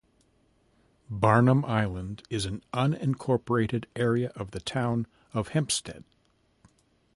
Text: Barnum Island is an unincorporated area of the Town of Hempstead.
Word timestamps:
Barnum 1.11 1.63
Island 1.63 2.23
is 2.31 2.47
an 2.47 2.63
unincorporated 2.73 3.85
area 3.95 4.29
of 4.29 4.49
the 4.49 4.59
Town 4.59 5.05
of 5.31 5.49
Hempstead. 5.49 6.03